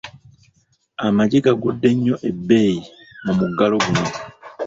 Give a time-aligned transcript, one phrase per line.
[1.05, 2.79] Amaggi gagudde nnyo ebbeeyi
[3.23, 4.05] mu muggalo guno.